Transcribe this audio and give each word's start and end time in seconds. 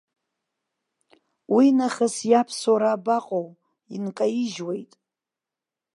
Уинахыс 1.53 2.15
иаԥсуара 2.31 2.89
абаҟоу, 2.95 3.47
инкаижьуеит! 3.95 4.91